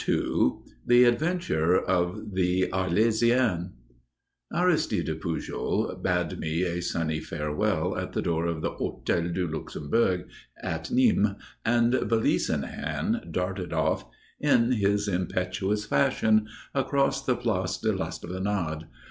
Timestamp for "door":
8.23-8.47